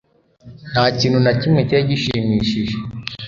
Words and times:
Ntakintu 0.71 1.17
nakimwe 1.25 1.61
cyari 1.67 1.83
gishimishije 1.89 2.75